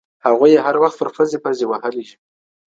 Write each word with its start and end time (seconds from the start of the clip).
هغوی 0.25 0.51
يې 0.55 0.59
هر 0.65 0.75
وخت 0.83 0.97
پر 0.99 1.09
پزي 1.15 1.37
پزي 1.43 1.65
وهلي 1.67 2.03
دي 2.07 2.15